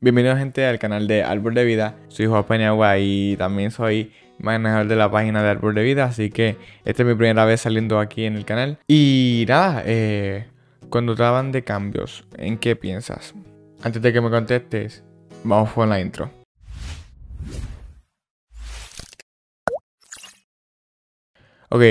[0.00, 1.96] Bienvenidos gente al canal de Árbol de Vida.
[2.06, 6.04] Soy Juan Peñagua y también soy manejador de la página de Árbol de Vida.
[6.04, 8.78] Así que esta es mi primera vez saliendo aquí en el canal.
[8.86, 10.46] Y nada, eh,
[10.88, 13.34] cuando te hablan de cambios, ¿en qué piensas?
[13.82, 15.02] Antes de que me contestes,
[15.42, 16.30] vamos con la intro.
[21.70, 21.82] Ok,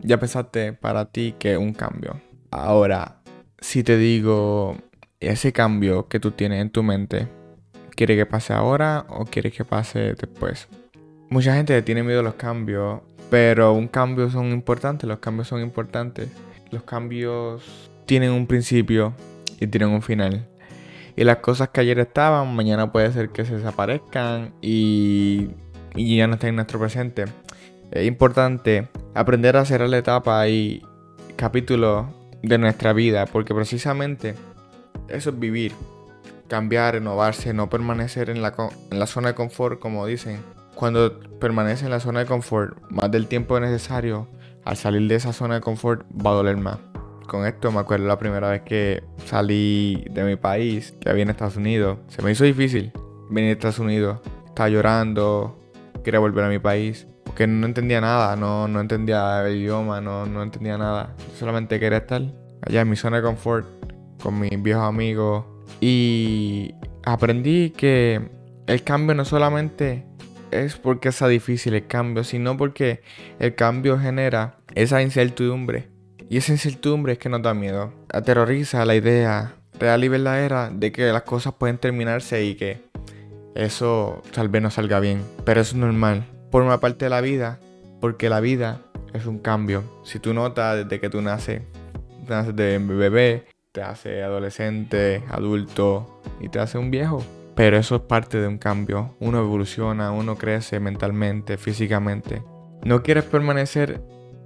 [0.00, 2.20] ya pensaste para ti que un cambio.
[2.50, 3.22] Ahora,
[3.60, 4.76] si te digo
[5.20, 7.28] ese cambio que tú tienes en tu mente,
[7.96, 10.66] ¿Quiere que pase ahora o quiere que pase después?
[11.30, 15.60] Mucha gente tiene miedo a los cambios, pero un cambio son importantes, los cambios son
[15.60, 16.28] importantes.
[16.72, 17.62] Los cambios
[18.04, 19.14] tienen un principio
[19.60, 20.44] y tienen un final.
[21.14, 25.50] Y las cosas que ayer estaban, mañana puede ser que se desaparezcan y,
[25.94, 27.26] ya no estén en nuestro presente.
[27.92, 30.82] Es importante aprender a cerrar la etapa y
[31.36, 34.34] capítulo de nuestra vida, porque precisamente
[35.08, 35.72] eso es vivir
[36.48, 38.54] cambiar, renovarse, no permanecer en la,
[38.90, 40.40] en la zona de confort, como dicen.
[40.74, 44.28] Cuando permanece en la zona de confort más del tiempo necesario,
[44.64, 46.78] al salir de esa zona de confort va a doler más.
[47.26, 51.30] Con esto me acuerdo la primera vez que salí de mi país, que había en
[51.30, 51.98] Estados Unidos.
[52.08, 52.92] Se me hizo difícil
[53.30, 54.20] venir a Estados Unidos.
[54.46, 55.58] Estaba llorando,
[56.02, 57.06] quería volver a mi país.
[57.24, 61.14] Porque no entendía nada, no, no entendía el idioma, no, no entendía nada.
[61.38, 62.22] solamente quería estar
[62.62, 63.66] allá en mi zona de confort,
[64.22, 65.44] con mis viejos amigos,
[65.86, 68.30] y aprendí que
[68.66, 70.06] el cambio no solamente
[70.50, 73.02] es porque sea difícil el cambio, sino porque
[73.38, 75.90] el cambio genera esa incertidumbre.
[76.30, 77.92] Y esa incertidumbre es que nos da miedo.
[78.10, 82.80] Aterroriza la idea real y verdadera de que las cosas pueden terminarse y que
[83.54, 85.22] eso tal vez no salga bien.
[85.44, 86.24] Pero es normal.
[86.50, 87.60] Por una parte de la vida,
[88.00, 88.80] porque la vida
[89.12, 89.84] es un cambio.
[90.02, 91.60] Si tú notas desde que tú naces,
[92.26, 93.44] naces de bebé,
[93.74, 97.24] te hace adolescente, adulto y te hace un viejo.
[97.56, 99.16] Pero eso es parte de un cambio.
[99.18, 102.44] Uno evoluciona, uno crece mentalmente, físicamente.
[102.84, 104.00] No quieres permanecer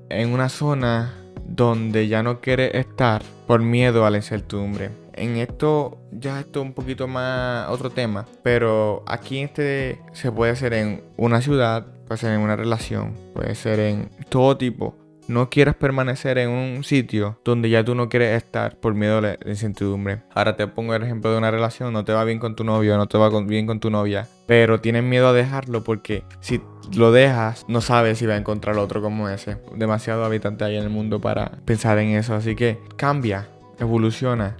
[0.09, 1.15] en una zona
[1.47, 4.91] donde ya no quieres estar por miedo a la incertidumbre.
[5.13, 10.53] En esto ya esto es un poquito más otro tema, pero aquí este se puede
[10.53, 15.51] hacer en una ciudad, puede ser en una relación, puede ser en todo tipo no
[15.51, 19.39] quieras permanecer en un sitio donde ya tú no quieres estar por miedo a la
[19.47, 20.23] incertidumbre.
[20.35, 22.97] Ahora te pongo el ejemplo de una relación, no te va bien con tu novio,
[22.97, 26.63] no te va bien con tu novia, pero tienes miedo a dejarlo porque si
[26.97, 29.59] lo dejas, no sabes si va a encontrar otro como ese.
[29.77, 33.47] Demasiado habitante hay en el mundo para pensar en eso, así que cambia,
[33.79, 34.57] evoluciona.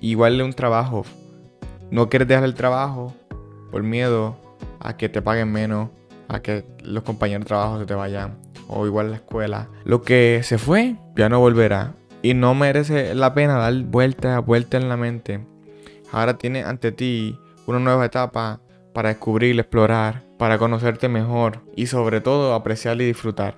[0.00, 1.04] Igual de un trabajo.
[1.90, 3.14] No quieres dejar el trabajo
[3.70, 4.36] por miedo
[4.80, 5.90] a que te paguen menos,
[6.28, 9.68] a que los compañeros de trabajo se te vayan o igual la escuela.
[9.84, 14.40] Lo que se fue ya no volverá y no merece la pena dar vuelta a
[14.40, 15.40] vuelta en la mente.
[16.12, 18.60] Ahora tienes ante ti una nueva etapa
[18.92, 23.54] para descubrir, explorar, para conocerte mejor y sobre todo apreciar y disfrutar.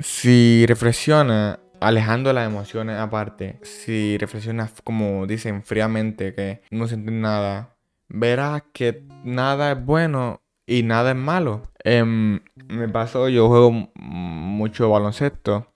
[0.00, 7.76] Si reflexionas alejando las emociones aparte, si reflexionas como dicen fríamente que no sientes nada,
[8.08, 11.62] verás que nada es bueno y nada es malo.
[11.82, 15.66] Em, me pasó, yo juego mucho baloncesto,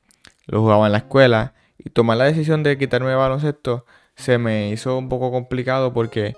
[0.46, 3.84] lo jugaba en la escuela y tomar la decisión de quitarme el baloncesto
[4.18, 6.36] se me hizo un poco complicado porque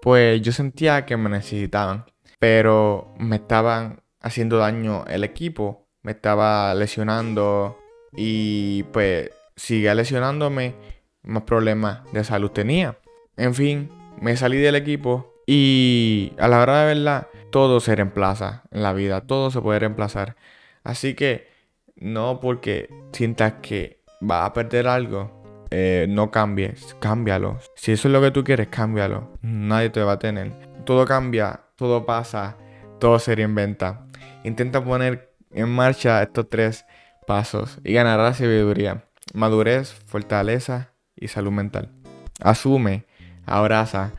[0.00, 2.06] pues yo sentía que me necesitaban,
[2.38, 7.78] pero me estaban haciendo daño el equipo, me estaba lesionando
[8.16, 10.74] y pues sigue lesionándome,
[11.22, 12.98] más problemas de salud tenía.
[13.36, 18.64] En fin, me salí del equipo y a la hora de verdad, todo se reemplaza
[18.72, 20.34] en la vida, todo se puede reemplazar.
[20.82, 21.52] Así que
[21.94, 27.60] no porque sientas que vas a perder algo, eh, no cambies, cámbialo.
[27.76, 29.38] Si eso es lo que tú quieres, cámbialo.
[29.40, 30.50] Nadie te va a tener.
[30.84, 32.56] Todo cambia, todo pasa,
[32.98, 34.04] todo se reinventa.
[34.42, 36.84] Intenta poner en marcha estos tres
[37.24, 41.92] pasos y ganarás sabiduría, madurez, fortaleza y salud mental.
[42.40, 43.04] Asume,
[43.46, 44.10] abraza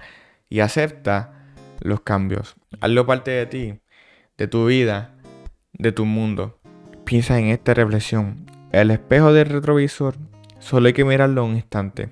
[0.47, 1.34] y acepta
[1.81, 2.55] los cambios.
[2.81, 3.79] Hazlo parte de ti,
[4.37, 5.15] de tu vida,
[5.73, 6.59] de tu mundo.
[7.05, 8.45] Piensa en esta reflexión.
[8.71, 10.15] El espejo del retrovisor
[10.59, 12.09] solo hay que mirarlo un instante.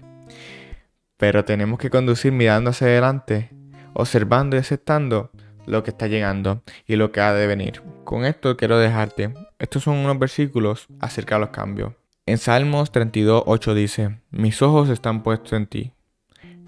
[1.17, 3.49] Pero tenemos que conducir mirando hacia adelante,
[3.93, 5.31] observando y aceptando
[5.65, 7.81] lo que está llegando y lo que ha de venir.
[8.03, 9.33] Con esto quiero dejarte.
[9.59, 11.93] Estos son unos versículos acerca de los cambios.
[12.25, 15.93] En Salmos 32, 8 dice, Mis ojos están puestos en ti.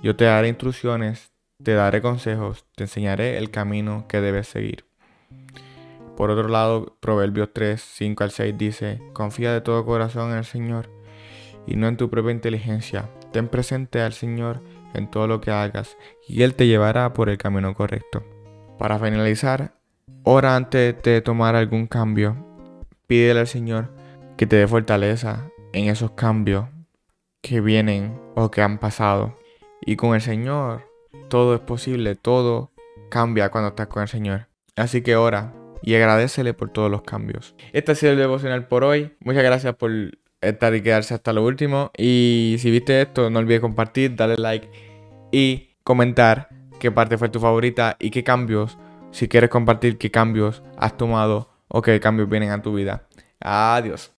[0.01, 1.31] Yo te daré instrucciones,
[1.63, 4.85] te daré consejos, te enseñaré el camino que debes seguir.
[6.17, 10.45] Por otro lado, Proverbios 3, 5 al 6 dice, confía de todo corazón en el
[10.45, 10.89] Señor
[11.67, 13.09] y no en tu propia inteligencia.
[13.31, 14.61] Ten presente al Señor
[14.93, 15.97] en todo lo que hagas
[16.27, 18.23] y Él te llevará por el camino correcto.
[18.77, 19.75] Para finalizar,
[20.23, 22.37] ora antes de tomar algún cambio.
[23.07, 23.93] Pídele al Señor
[24.37, 26.65] que te dé fortaleza en esos cambios
[27.41, 29.37] que vienen o que han pasado.
[29.81, 30.94] Y con el Señor
[31.29, 32.71] todo es posible, todo
[33.09, 34.47] cambia cuando estás con el Señor.
[34.75, 37.55] Así que ora y agradecele por todos los cambios.
[37.73, 39.15] Este ha sido el devocional por hoy.
[39.19, 39.91] Muchas gracias por
[40.41, 41.91] estar y quedarse hasta lo último.
[41.97, 44.69] Y si viste esto, no olvides compartir, darle like
[45.31, 46.49] y comentar
[46.79, 48.77] qué parte fue tu favorita y qué cambios,
[49.11, 53.07] si quieres compartir qué cambios has tomado o qué cambios vienen a tu vida.
[53.39, 54.14] Adiós.